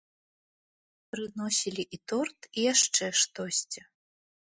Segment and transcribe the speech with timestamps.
[1.11, 3.81] Прыносілі і торт, і яшчэ штосьці.